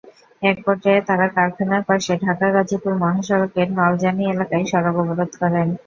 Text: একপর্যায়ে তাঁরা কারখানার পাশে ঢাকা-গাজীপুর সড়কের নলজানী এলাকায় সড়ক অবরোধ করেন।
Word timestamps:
একপর্যায়ে 0.41 1.01
তাঁরা 1.07 1.27
কারখানার 1.35 1.83
পাশে 1.89 2.13
ঢাকা-গাজীপুর 2.23 2.93
সড়কের 3.27 3.67
নলজানী 3.77 4.23
এলাকায় 4.27 4.65
সড়ক 4.71 4.95
অবরোধ 5.01 5.31
করেন। 5.41 5.67